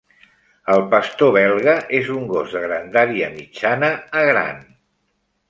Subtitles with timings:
[0.75, 3.93] El pastor belga és un gos de grandària mitjana
[4.23, 4.67] a gran.